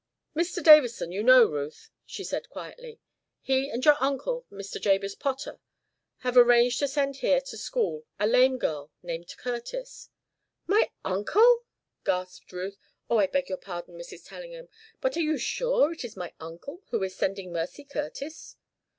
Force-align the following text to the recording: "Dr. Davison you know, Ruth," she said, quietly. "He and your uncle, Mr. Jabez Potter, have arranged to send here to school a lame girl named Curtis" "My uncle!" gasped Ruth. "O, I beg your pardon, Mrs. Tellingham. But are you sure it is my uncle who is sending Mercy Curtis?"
"Dr. 0.35 0.61
Davison 0.63 1.11
you 1.11 1.21
know, 1.21 1.45
Ruth," 1.45 1.91
she 2.07 2.23
said, 2.23 2.49
quietly. 2.49 2.99
"He 3.39 3.69
and 3.69 3.85
your 3.85 3.97
uncle, 4.01 4.47
Mr. 4.51 4.81
Jabez 4.81 5.13
Potter, 5.13 5.59
have 6.21 6.35
arranged 6.35 6.79
to 6.79 6.87
send 6.87 7.17
here 7.17 7.39
to 7.39 7.55
school 7.55 8.07
a 8.19 8.25
lame 8.25 8.57
girl 8.57 8.89
named 9.03 9.31
Curtis" 9.37 10.09
"My 10.65 10.89
uncle!" 11.05 11.65
gasped 12.03 12.51
Ruth. 12.51 12.79
"O, 13.11 13.19
I 13.19 13.27
beg 13.27 13.47
your 13.47 13.59
pardon, 13.59 13.95
Mrs. 13.95 14.27
Tellingham. 14.27 14.69
But 15.01 15.17
are 15.17 15.21
you 15.21 15.37
sure 15.37 15.91
it 15.93 16.03
is 16.03 16.17
my 16.17 16.33
uncle 16.39 16.81
who 16.89 17.03
is 17.03 17.15
sending 17.15 17.53
Mercy 17.53 17.83
Curtis?" 17.83 18.55